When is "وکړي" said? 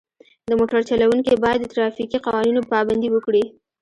3.11-3.43